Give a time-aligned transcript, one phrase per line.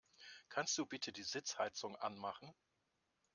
[0.49, 2.51] Kannst du bitte die Sitzheizung anmachen?